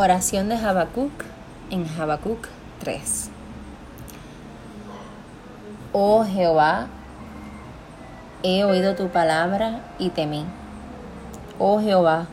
[0.00, 1.10] Oración de Habacuc
[1.70, 2.46] en Habacuc
[2.78, 3.30] 3.
[5.92, 6.86] Oh Jehová,
[8.44, 10.44] he oído tu palabra y temí.
[11.58, 12.26] Oh Jehová,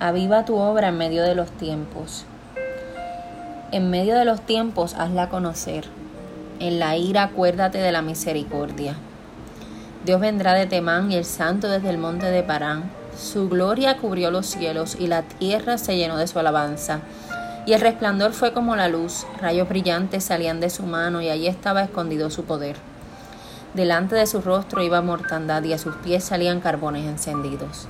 [0.00, 2.24] aviva tu obra en medio de los tiempos.
[3.70, 5.84] En medio de los tiempos hazla conocer.
[6.58, 8.96] En la ira acuérdate de la misericordia.
[10.04, 14.30] Dios vendrá de Temán y el santo desde el monte de Parán su gloria cubrió
[14.30, 17.00] los cielos y la tierra se llenó de su alabanza.
[17.66, 21.46] Y el resplandor fue como la luz, rayos brillantes salían de su mano y allí
[21.46, 22.76] estaba escondido su poder.
[23.74, 27.86] Delante de su rostro iba mortandad y a sus pies salían carbones encendidos.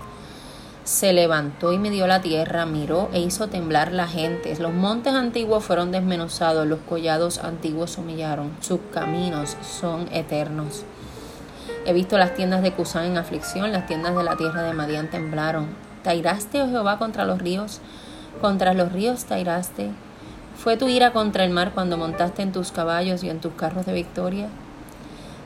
[0.82, 4.54] Se levantó y midió la tierra, miró e hizo temblar la gente.
[4.58, 10.84] Los montes antiguos fueron desmenuzados, los collados antiguos humillaron, sus caminos son eternos.
[11.86, 15.08] He visto las tiendas de Cusán en aflicción, las tiendas de la tierra de Madián
[15.08, 15.66] temblaron.
[16.02, 17.80] ¿Tairaste, oh Jehová, contra los ríos?
[18.40, 19.90] Contra los ríos tairaste.
[20.56, 23.86] ¿Fue tu ira contra el mar cuando montaste en tus caballos y en tus carros
[23.86, 24.48] de victoria?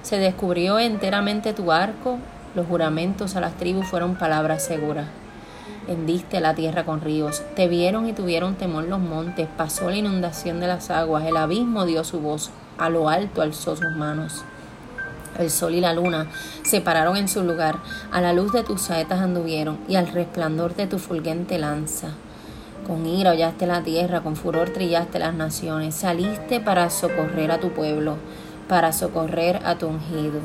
[0.02, 2.18] Se descubrió enteramente tu arco,
[2.54, 5.06] los juramentos a las tribus fueron palabras seguras.
[5.88, 10.60] Hendiste la tierra con ríos, te vieron y tuvieron temor los montes, pasó la inundación
[10.60, 14.44] de las aguas, el abismo dio su voz, a lo alto alzó sus manos.
[15.38, 16.28] El sol y la luna
[16.62, 17.78] se pararon en su lugar,
[18.12, 22.10] a la luz de tus saetas anduvieron y al resplandor de tu fulgente lanza.
[22.86, 27.70] Con ira hollaste la tierra, con furor trillaste las naciones, saliste para socorrer a tu
[27.70, 28.16] pueblo,
[28.68, 30.40] para socorrer a tu ungido.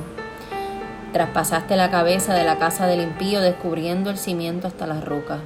[1.13, 5.39] Traspasaste la cabeza de la casa del impío, descubriendo el cimiento hasta la roca.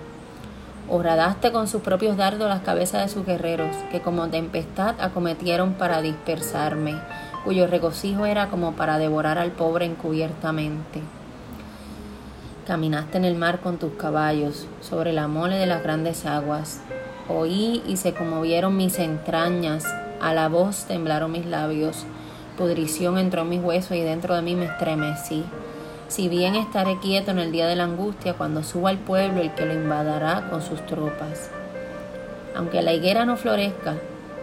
[0.89, 6.01] Horadaste con sus propios dardos las cabezas de sus guerreros, que como tempestad acometieron para
[6.01, 6.95] dispersarme
[7.43, 11.01] cuyo regocijo era como para devorar al pobre encubiertamente.
[12.65, 16.81] Caminaste en el mar con tus caballos, sobre la mole de las grandes aguas.
[17.27, 19.85] Oí y se conmovieron mis entrañas,
[20.21, 22.05] a la voz temblaron mis labios.
[22.57, 25.43] Pudrición entró en mis huesos y dentro de mí me estremecí.
[26.07, 29.53] Si bien estaré quieto en el día de la angustia, cuando suba al pueblo el
[29.55, 31.49] que lo invadará con sus tropas.
[32.55, 33.95] Aunque la higuera no florezca,